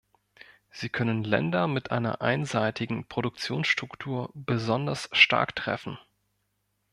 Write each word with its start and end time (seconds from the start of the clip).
Sie 0.71 0.89
können 0.89 1.23
Länder 1.23 1.67
mit 1.67 1.91
einer 1.91 2.21
einseitigen 2.21 3.07
Produktionsstruktur 3.07 4.31
besonders 4.33 5.07
stark 5.11 5.55
treffen. 5.55 5.99